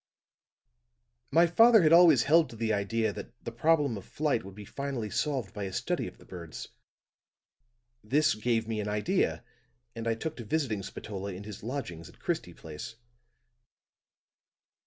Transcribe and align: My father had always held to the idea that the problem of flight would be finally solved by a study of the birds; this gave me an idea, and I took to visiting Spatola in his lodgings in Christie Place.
My 1.29 1.45
father 1.45 1.83
had 1.83 1.93
always 1.93 2.23
held 2.23 2.49
to 2.49 2.55
the 2.55 2.73
idea 2.73 3.13
that 3.13 3.35
the 3.45 3.51
problem 3.51 3.97
of 3.97 4.03
flight 4.03 4.43
would 4.43 4.55
be 4.55 4.65
finally 4.65 5.11
solved 5.11 5.53
by 5.53 5.65
a 5.65 5.71
study 5.71 6.07
of 6.07 6.17
the 6.17 6.25
birds; 6.25 6.69
this 8.03 8.33
gave 8.33 8.67
me 8.67 8.79
an 8.81 8.89
idea, 8.89 9.43
and 9.95 10.07
I 10.07 10.15
took 10.15 10.37
to 10.37 10.43
visiting 10.43 10.81
Spatola 10.81 11.33
in 11.33 11.43
his 11.43 11.61
lodgings 11.61 12.09
in 12.09 12.15
Christie 12.15 12.55
Place. 12.55 12.95